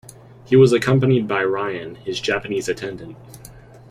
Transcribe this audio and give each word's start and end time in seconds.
He 0.45 0.55
was 0.55 0.73
accompanied 0.73 1.27
by 1.27 1.43
Ryan, 1.45 1.93
his 1.93 2.19
Japanese 2.19 2.67
attendant. 2.67 3.15